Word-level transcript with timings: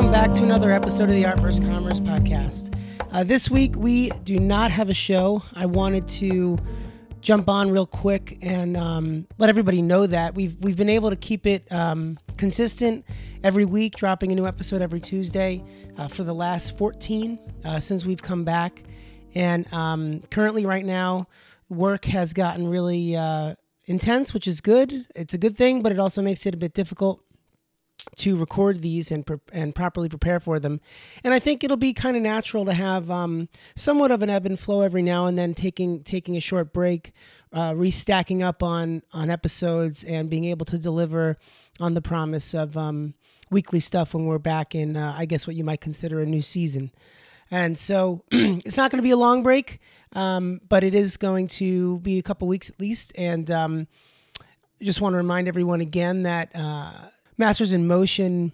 Welcome 0.00 0.12
back 0.12 0.34
to 0.36 0.42
another 0.44 0.72
episode 0.72 1.10
of 1.10 1.10
the 1.10 1.26
Art 1.26 1.40
vs. 1.40 1.62
Commerce 1.62 2.00
podcast. 2.00 2.74
Uh, 3.12 3.22
this 3.22 3.50
week, 3.50 3.76
we 3.76 4.08
do 4.24 4.38
not 4.38 4.70
have 4.70 4.88
a 4.88 4.94
show. 4.94 5.42
I 5.54 5.66
wanted 5.66 6.08
to 6.08 6.56
jump 7.20 7.50
on 7.50 7.70
real 7.70 7.84
quick 7.84 8.38
and 8.40 8.78
um, 8.78 9.26
let 9.36 9.50
everybody 9.50 9.82
know 9.82 10.06
that 10.06 10.34
we've 10.34 10.56
we've 10.60 10.78
been 10.78 10.88
able 10.88 11.10
to 11.10 11.16
keep 11.16 11.46
it 11.46 11.70
um, 11.70 12.18
consistent 12.38 13.04
every 13.44 13.66
week, 13.66 13.94
dropping 13.94 14.32
a 14.32 14.34
new 14.34 14.46
episode 14.46 14.80
every 14.80 15.00
Tuesday 15.00 15.62
uh, 15.98 16.08
for 16.08 16.24
the 16.24 16.34
last 16.34 16.78
14 16.78 17.38
uh, 17.66 17.78
since 17.78 18.06
we've 18.06 18.22
come 18.22 18.42
back. 18.42 18.82
And 19.34 19.70
um, 19.70 20.22
currently, 20.30 20.64
right 20.64 20.86
now, 20.86 21.28
work 21.68 22.06
has 22.06 22.32
gotten 22.32 22.68
really 22.68 23.16
uh, 23.16 23.54
intense, 23.84 24.32
which 24.32 24.48
is 24.48 24.62
good. 24.62 25.04
It's 25.14 25.34
a 25.34 25.38
good 25.38 25.58
thing, 25.58 25.82
but 25.82 25.92
it 25.92 25.98
also 25.98 26.22
makes 26.22 26.46
it 26.46 26.54
a 26.54 26.56
bit 26.56 26.72
difficult 26.72 27.22
to 28.20 28.36
record 28.36 28.82
these 28.82 29.10
and 29.10 29.28
and 29.52 29.74
properly 29.74 30.08
prepare 30.08 30.40
for 30.40 30.58
them. 30.58 30.80
And 31.24 31.32
I 31.32 31.38
think 31.38 31.64
it'll 31.64 31.76
be 31.76 31.94
kind 31.94 32.16
of 32.16 32.22
natural 32.22 32.64
to 32.66 32.74
have 32.74 33.10
um, 33.10 33.48
somewhat 33.74 34.10
of 34.10 34.22
an 34.22 34.30
ebb 34.30 34.46
and 34.46 34.58
flow 34.58 34.82
every 34.82 35.02
now 35.02 35.26
and 35.26 35.38
then, 35.38 35.54
taking 35.54 36.02
taking 36.02 36.36
a 36.36 36.40
short 36.40 36.72
break, 36.72 37.12
uh, 37.52 37.72
restacking 37.72 38.42
up 38.42 38.62
on 38.62 39.02
on 39.12 39.30
episodes, 39.30 40.04
and 40.04 40.28
being 40.28 40.44
able 40.44 40.66
to 40.66 40.78
deliver 40.78 41.38
on 41.80 41.94
the 41.94 42.02
promise 42.02 42.52
of 42.54 42.76
um, 42.76 43.14
weekly 43.50 43.80
stuff 43.80 44.12
when 44.12 44.26
we're 44.26 44.38
back 44.38 44.74
in, 44.74 44.96
uh, 44.96 45.14
I 45.16 45.24
guess, 45.24 45.46
what 45.46 45.56
you 45.56 45.64
might 45.64 45.80
consider 45.80 46.20
a 46.20 46.26
new 46.26 46.42
season. 46.42 46.92
And 47.50 47.78
so 47.78 48.22
it's 48.30 48.76
not 48.76 48.90
going 48.90 48.98
to 48.98 49.02
be 49.02 49.10
a 49.10 49.16
long 49.16 49.42
break, 49.42 49.80
um, 50.12 50.60
but 50.68 50.84
it 50.84 50.94
is 50.94 51.16
going 51.16 51.46
to 51.48 51.98
be 52.00 52.18
a 52.18 52.22
couple 52.22 52.46
weeks 52.46 52.68
at 52.68 52.78
least. 52.78 53.12
And 53.16 53.50
um, 53.50 53.88
just 54.82 55.00
want 55.00 55.14
to 55.14 55.16
remind 55.16 55.48
everyone 55.48 55.80
again 55.80 56.24
that. 56.24 56.54
Uh, 56.54 56.92
Masters 57.40 57.72
in 57.72 57.86
Motion 57.86 58.52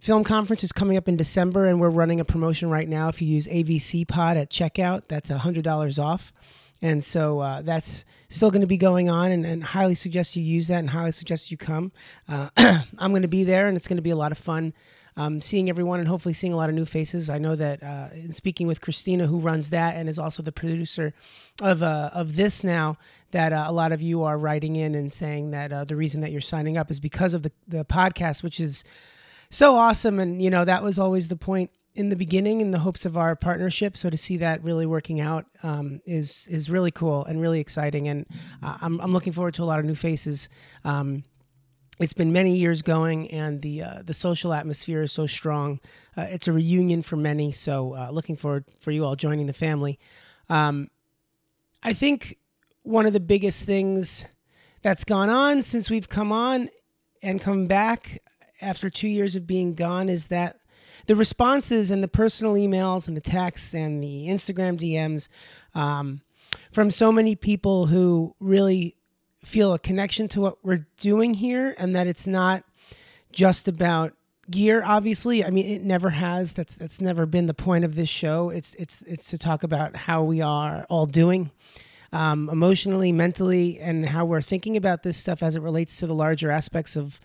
film 0.00 0.22
conference 0.22 0.62
is 0.62 0.70
coming 0.70 0.96
up 0.96 1.08
in 1.08 1.16
December, 1.16 1.66
and 1.66 1.80
we're 1.80 1.90
running 1.90 2.20
a 2.20 2.24
promotion 2.24 2.70
right 2.70 2.88
now. 2.88 3.08
If 3.08 3.20
you 3.20 3.26
use 3.26 3.48
AVC 3.48 4.06
Pod 4.06 4.36
at 4.36 4.48
checkout, 4.48 5.08
that's 5.08 5.28
$100 5.28 5.98
off. 5.98 6.32
And 6.80 7.04
so 7.04 7.40
uh, 7.40 7.62
that's 7.62 8.04
still 8.28 8.50
going 8.50 8.60
to 8.60 8.66
be 8.66 8.76
going 8.76 9.10
on, 9.10 9.32
and, 9.32 9.44
and, 9.44 9.64
highly 9.64 9.96
suggest 9.96 10.36
you 10.36 10.42
use 10.42 10.68
that 10.68 10.78
and 10.78 10.90
highly 10.90 11.10
suggest 11.10 11.50
you 11.50 11.56
come. 11.56 11.90
Uh, 12.28 12.50
I'm 12.98 13.10
going 13.10 13.22
to 13.22 13.28
be 13.28 13.42
there, 13.42 13.66
and 13.66 13.76
it's 13.76 13.88
going 13.88 13.96
to 13.96 14.02
be 14.02 14.10
a 14.10 14.16
lot 14.16 14.30
of 14.30 14.38
fun 14.38 14.74
um, 15.18 15.42
seeing 15.42 15.68
everyone 15.68 15.98
and 15.98 16.08
hopefully 16.08 16.32
seeing 16.32 16.52
a 16.52 16.56
lot 16.56 16.68
of 16.68 16.76
new 16.76 16.84
faces. 16.84 17.28
I 17.28 17.38
know 17.38 17.56
that 17.56 17.82
uh, 17.82 18.08
in 18.14 18.32
speaking 18.32 18.68
with 18.68 18.80
Christina, 18.80 19.26
who 19.26 19.40
runs 19.40 19.70
that 19.70 19.96
and 19.96 20.08
is 20.08 20.18
also 20.18 20.44
the 20.44 20.52
producer 20.52 21.12
of 21.60 21.82
uh, 21.82 22.10
of 22.14 22.36
this 22.36 22.62
now, 22.62 22.96
that 23.32 23.52
uh, 23.52 23.64
a 23.66 23.72
lot 23.72 23.90
of 23.90 24.00
you 24.00 24.22
are 24.22 24.38
writing 24.38 24.76
in 24.76 24.94
and 24.94 25.12
saying 25.12 25.50
that 25.50 25.72
uh, 25.72 25.84
the 25.84 25.96
reason 25.96 26.20
that 26.20 26.30
you're 26.30 26.40
signing 26.40 26.78
up 26.78 26.88
is 26.88 27.00
because 27.00 27.34
of 27.34 27.42
the 27.42 27.50
the 27.66 27.84
podcast, 27.84 28.44
which 28.44 28.60
is 28.60 28.84
so 29.50 29.74
awesome. 29.74 30.20
And 30.20 30.40
you 30.40 30.50
know 30.50 30.64
that 30.64 30.84
was 30.84 31.00
always 31.00 31.28
the 31.28 31.36
point 31.36 31.72
in 31.98 32.10
the 32.10 32.16
beginning 32.16 32.60
in 32.60 32.70
the 32.70 32.78
hopes 32.78 33.04
of 33.04 33.16
our 33.16 33.34
partnership. 33.34 33.96
So 33.96 34.08
to 34.08 34.16
see 34.16 34.36
that 34.36 34.62
really 34.62 34.86
working 34.86 35.20
out 35.20 35.46
um, 35.64 36.00
is 36.06 36.46
is 36.48 36.70
really 36.70 36.92
cool 36.92 37.24
and 37.24 37.40
really 37.40 37.58
exciting. 37.58 38.06
And 38.06 38.24
uh, 38.62 38.78
I'm 38.80 39.00
I'm 39.00 39.12
looking 39.12 39.32
forward 39.32 39.54
to 39.54 39.64
a 39.64 39.64
lot 39.64 39.80
of 39.80 39.84
new 39.84 39.96
faces. 39.96 40.48
Um, 40.84 41.24
it's 41.98 42.12
been 42.12 42.32
many 42.32 42.54
years 42.56 42.82
going, 42.82 43.28
and 43.32 43.60
the 43.62 43.82
uh, 43.82 44.02
the 44.04 44.14
social 44.14 44.52
atmosphere 44.52 45.02
is 45.02 45.12
so 45.12 45.26
strong. 45.26 45.80
Uh, 46.16 46.26
it's 46.30 46.46
a 46.46 46.52
reunion 46.52 47.02
for 47.02 47.16
many, 47.16 47.50
so 47.50 47.96
uh, 47.96 48.10
looking 48.10 48.36
forward 48.36 48.64
for 48.78 48.92
you 48.92 49.04
all 49.04 49.16
joining 49.16 49.46
the 49.46 49.52
family. 49.52 49.98
Um, 50.48 50.90
I 51.82 51.92
think 51.92 52.38
one 52.82 53.06
of 53.06 53.12
the 53.12 53.20
biggest 53.20 53.66
things 53.66 54.24
that's 54.82 55.02
gone 55.02 55.28
on 55.28 55.62
since 55.64 55.90
we've 55.90 56.08
come 56.08 56.30
on 56.30 56.68
and 57.24 57.40
come 57.40 57.66
back 57.66 58.22
after 58.60 58.88
two 58.88 59.08
years 59.08 59.34
of 59.34 59.48
being 59.48 59.74
gone 59.74 60.08
is 60.08 60.28
that 60.28 60.60
the 61.06 61.16
responses 61.16 61.90
and 61.90 62.02
the 62.02 62.08
personal 62.08 62.54
emails 62.54 63.08
and 63.08 63.16
the 63.16 63.20
texts 63.20 63.74
and 63.74 64.02
the 64.02 64.26
Instagram 64.28 64.78
DMs 64.78 65.28
um, 65.74 66.20
from 66.72 66.90
so 66.90 67.10
many 67.10 67.34
people 67.34 67.86
who 67.86 68.34
really 68.40 68.96
feel 69.44 69.72
a 69.72 69.78
connection 69.78 70.28
to 70.28 70.40
what 70.40 70.64
we're 70.64 70.86
doing 71.00 71.34
here 71.34 71.74
and 71.78 71.94
that 71.94 72.06
it's 72.06 72.26
not 72.26 72.64
just 73.32 73.68
about 73.68 74.14
gear 74.50 74.82
obviously. 74.84 75.44
I 75.44 75.50
mean 75.50 75.66
it 75.66 75.82
never 75.82 76.10
has. 76.10 76.52
That's 76.52 76.74
that's 76.74 77.00
never 77.00 77.26
been 77.26 77.46
the 77.46 77.54
point 77.54 77.84
of 77.84 77.94
this 77.94 78.08
show. 78.08 78.50
It's 78.50 78.74
it's 78.74 79.02
it's 79.02 79.30
to 79.30 79.38
talk 79.38 79.62
about 79.62 79.96
how 79.96 80.24
we 80.24 80.40
are 80.40 80.86
all 80.88 81.06
doing 81.06 81.50
um, 82.12 82.48
emotionally 82.48 83.12
mentally 83.12 83.78
and 83.78 84.06
how 84.06 84.24
we're 84.24 84.40
thinking 84.40 84.76
about 84.76 85.02
this 85.02 85.16
stuff 85.16 85.42
as 85.42 85.56
it 85.56 85.62
relates 85.62 85.98
to 85.98 86.06
the 86.06 86.14
larger 86.14 86.50
aspects 86.50 86.96
of 86.96 87.20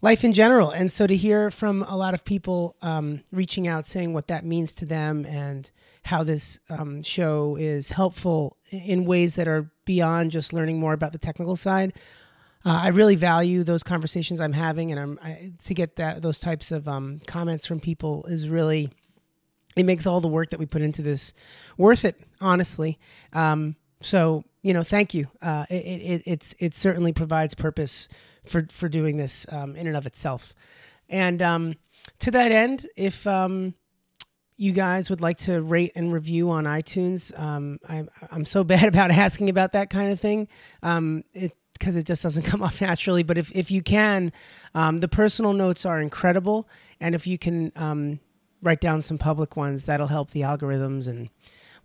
life 0.00 0.24
in 0.24 0.32
general. 0.32 0.70
And 0.70 0.90
so 0.92 1.06
to 1.06 1.16
hear 1.16 1.50
from 1.50 1.82
a 1.82 1.96
lot 1.96 2.14
of 2.14 2.24
people 2.24 2.76
um, 2.82 3.22
reaching 3.32 3.66
out, 3.66 3.84
saying 3.84 4.12
what 4.12 4.28
that 4.28 4.44
means 4.44 4.72
to 4.74 4.84
them 4.84 5.24
and 5.24 5.70
how 6.04 6.22
this 6.22 6.58
um, 6.70 7.02
show 7.02 7.56
is 7.56 7.90
helpful 7.90 8.56
in 8.70 9.04
ways 9.04 9.34
that 9.36 9.48
are 9.48 9.70
beyond 9.84 10.30
just 10.30 10.52
learning 10.52 10.78
more 10.78 10.92
about 10.92 11.12
the 11.12 11.18
technical 11.18 11.56
side. 11.56 11.92
Uh, 12.64 12.80
I 12.82 12.88
really 12.88 13.16
value 13.16 13.62
those 13.64 13.82
conversations 13.82 14.40
I'm 14.40 14.52
having, 14.52 14.90
and 14.90 15.00
I'm 15.00 15.18
I, 15.22 15.52
to 15.64 15.74
get 15.74 15.96
that 15.96 16.22
those 16.22 16.40
types 16.40 16.72
of 16.72 16.88
um, 16.88 17.20
comments 17.26 17.66
from 17.66 17.78
people 17.78 18.26
is 18.26 18.48
really 18.48 18.90
it 19.76 19.84
makes 19.84 20.06
all 20.06 20.20
the 20.20 20.28
work 20.28 20.50
that 20.50 20.58
we 20.58 20.66
put 20.66 20.82
into 20.82 21.00
this 21.00 21.32
worth 21.76 22.04
it. 22.04 22.20
Honestly, 22.40 22.98
um, 23.32 23.76
so 24.00 24.44
you 24.62 24.74
know, 24.74 24.82
thank 24.82 25.14
you. 25.14 25.28
Uh, 25.40 25.66
it, 25.70 25.74
it, 25.74 26.22
it's 26.26 26.54
it 26.58 26.74
certainly 26.74 27.12
provides 27.12 27.54
purpose 27.54 28.08
for 28.44 28.66
for 28.70 28.88
doing 28.88 29.16
this 29.16 29.46
um, 29.50 29.76
in 29.76 29.86
and 29.86 29.96
of 29.96 30.06
itself. 30.06 30.54
And 31.08 31.40
um, 31.40 31.74
to 32.18 32.30
that 32.32 32.52
end, 32.52 32.86
if 32.96 33.26
um, 33.26 33.74
you 34.56 34.72
guys 34.72 35.08
would 35.10 35.20
like 35.20 35.38
to 35.38 35.62
rate 35.62 35.92
and 35.94 36.12
review 36.12 36.50
on 36.50 36.64
iTunes, 36.64 37.38
um, 37.38 37.78
I'm 37.88 38.08
I'm 38.30 38.44
so 38.44 38.64
bad 38.72 38.84
about 38.84 39.10
asking 39.10 39.48
about 39.48 39.72
that 39.72 39.90
kind 39.90 40.12
of 40.12 40.20
thing. 40.20 40.48
Um, 40.82 41.24
it 41.32 41.56
because 41.72 41.94
it 41.94 42.06
just 42.06 42.24
doesn't 42.24 42.42
come 42.44 42.62
off 42.62 42.80
naturally. 42.80 43.22
But 43.22 43.38
if 43.38 43.50
if 43.54 43.70
you 43.70 43.82
can, 43.82 44.32
um, 44.74 44.98
the 44.98 45.08
personal 45.08 45.52
notes 45.52 45.86
are 45.86 46.00
incredible, 46.00 46.68
and 47.00 47.14
if 47.14 47.26
you 47.26 47.38
can 47.38 48.20
write 48.60 48.80
down 48.80 49.02
some 49.02 49.18
public 49.18 49.56
ones, 49.56 49.86
that'll 49.86 50.08
help 50.08 50.32
the 50.32 50.40
algorithms 50.40 51.06
and 51.06 51.30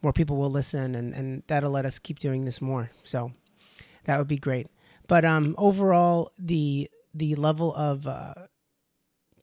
more 0.04 0.14
people 0.14 0.38
will 0.38 0.52
listen, 0.52 0.94
and 0.94 1.14
and 1.14 1.44
that'll 1.48 1.72
let 1.72 1.86
us 1.86 1.98
keep 1.98 2.20
doing 2.20 2.46
this 2.46 2.62
more. 2.62 2.92
So 3.04 3.32
that 4.04 4.18
would 4.18 4.28
be 4.28 4.38
great. 4.38 4.68
But 5.08 5.26
um, 5.26 5.56
overall, 5.58 6.32
the 6.38 6.90
the 7.14 7.36
level 7.36 7.74
of 7.74 8.08
uh, 8.08 8.34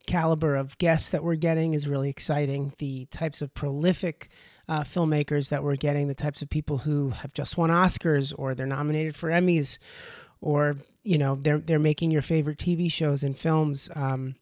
caliber 0.07 0.57
of 0.57 0.77
guests 0.79 1.11
that 1.11 1.25
we're 1.25 1.37
getting 1.37 1.75
is 1.75 1.89
really 1.89 2.11
exciting. 2.11 2.75
The 2.79 3.07
types 3.07 3.43
of 3.43 3.55
prolific 3.55 4.29
uh, 4.69 4.83
filmmakers 4.83 5.51
that 5.51 5.63
we're 5.63 5.77
getting, 5.77 6.09
the 6.09 6.15
types 6.15 6.43
of 6.43 6.51
people 6.51 6.79
who 6.79 7.11
have 7.11 7.33
just 7.33 7.57
won 7.57 7.71
Oscars 7.71 8.33
or 8.37 8.55
they're 8.55 8.67
nominated 8.67 9.17
for 9.17 9.31
Emmys, 9.31 9.79
or 10.41 10.77
you 11.03 11.19
know 11.19 11.37
they're 11.37 11.59
they're 11.59 11.79
making 11.79 12.11
your 12.11 12.23
favorite 12.23 12.59
TV 12.59 12.91
shows 12.91 13.23
and 13.23 13.39
films. 13.39 13.89
Um, 13.95 14.37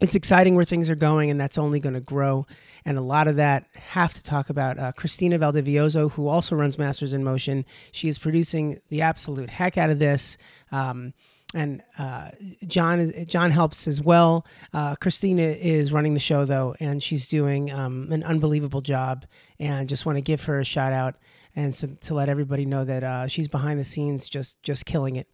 it's 0.00 0.14
exciting 0.14 0.54
where 0.54 0.64
things 0.64 0.90
are 0.90 0.96
going, 0.96 1.30
and 1.30 1.40
that's 1.40 1.58
only 1.58 1.80
going 1.80 1.94
to 1.94 2.00
grow. 2.00 2.46
And 2.84 2.98
a 2.98 3.02
lot 3.02 3.28
of 3.28 3.36
that 3.36 3.66
have 3.74 4.12
to 4.14 4.22
talk 4.22 4.50
about 4.50 4.78
uh, 4.78 4.92
Christina 4.92 5.38
Valdivioso, 5.38 6.10
who 6.12 6.28
also 6.28 6.56
runs 6.56 6.78
Masters 6.78 7.12
in 7.12 7.22
Motion. 7.22 7.64
She 7.92 8.08
is 8.08 8.18
producing 8.18 8.80
the 8.88 9.02
absolute 9.02 9.50
heck 9.50 9.78
out 9.78 9.90
of 9.90 9.98
this. 9.98 10.36
Um, 10.72 11.14
and 11.54 11.82
uh, 11.98 12.30
John 12.66 13.12
John 13.26 13.52
helps 13.52 13.86
as 13.86 14.02
well. 14.02 14.44
Uh, 14.72 14.96
Christina 14.96 15.42
is 15.42 15.92
running 15.92 16.14
the 16.14 16.20
show 16.20 16.44
though, 16.44 16.74
and 16.80 17.00
she's 17.00 17.28
doing 17.28 17.72
um, 17.72 18.08
an 18.10 18.24
unbelievable 18.24 18.80
job. 18.80 19.24
And 19.60 19.88
just 19.88 20.04
want 20.04 20.16
to 20.16 20.22
give 20.22 20.42
her 20.44 20.58
a 20.58 20.64
shout 20.64 20.92
out 20.92 21.14
and 21.54 21.72
so, 21.72 21.88
to 22.00 22.14
let 22.14 22.28
everybody 22.28 22.66
know 22.66 22.84
that 22.84 23.04
uh, 23.04 23.26
she's 23.28 23.46
behind 23.46 23.78
the 23.78 23.84
scenes, 23.84 24.28
just 24.28 24.60
just 24.64 24.84
killing 24.84 25.14
it. 25.14 25.28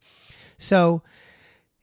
So 0.59 1.03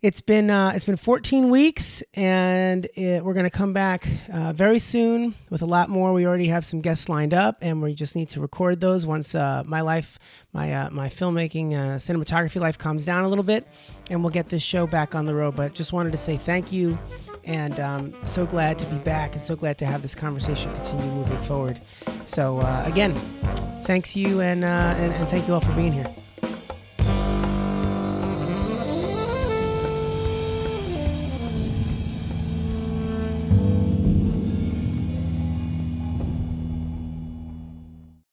it's 0.02 0.22
been 0.22 0.52
uh, 0.52 0.72
it's 0.76 0.86
been 0.86 0.96
14 0.96 1.50
weeks, 1.50 2.04
and 2.14 2.86
it, 2.96 3.24
we're 3.24 3.34
going 3.34 3.46
to 3.46 3.50
come 3.50 3.74
back 3.74 4.08
uh, 4.32 4.54
very 4.54 4.78
soon 4.78 5.34
with 5.50 5.64
a 5.64 5.66
lot 5.66 5.90
more. 5.90 6.14
We 6.14 6.28
already 6.28 6.50
have 6.50 6.64
some 6.66 6.82
guests 6.82 7.10
lined 7.10 7.34
up, 7.34 7.58
and 7.62 7.82
we 7.82 7.96
just 7.96 8.16
need 8.16 8.30
to 8.30 8.40
record 8.40 8.80
those 8.80 9.08
once 9.08 9.34
uh, 9.34 9.64
my 9.66 9.82
life, 9.82 10.20
my 10.54 10.72
uh, 10.72 10.90
my 10.92 11.10
filmmaking, 11.10 11.74
uh, 11.74 11.98
cinematography 11.98 12.62
life 12.62 12.78
calms 12.78 13.06
down 13.06 13.24
a 13.24 13.28
little 13.28 13.44
bit, 13.44 13.68
and 14.12 14.22
we'll 14.22 14.30
get 14.30 14.50
this 14.50 14.62
show 14.62 14.86
back 14.86 15.16
on 15.16 15.26
the 15.26 15.34
road. 15.34 15.56
But 15.56 15.74
just 15.74 15.92
wanted 15.94 16.12
to 16.12 16.20
say 16.20 16.38
thank 16.38 16.72
you, 16.72 16.98
and 17.44 17.80
um, 17.80 18.14
so 18.28 18.46
glad 18.46 18.78
to 18.78 18.86
be 18.86 18.98
back, 19.00 19.34
and 19.34 19.44
so 19.44 19.56
glad 19.56 19.80
to 19.80 19.88
have 19.88 20.04
this 20.04 20.14
conversation 20.14 20.72
continue 20.76 21.12
moving 21.12 21.42
forward. 21.42 21.82
So 22.24 22.60
uh, 22.60 22.84
again, 22.86 23.16
thanks 23.86 24.16
you, 24.16 24.42
and, 24.42 24.64
and 24.64 25.12
and 25.14 25.28
thank 25.30 25.48
you 25.48 25.56
all 25.56 25.60
for 25.60 25.74
being 25.74 25.92
here. 25.92 26.08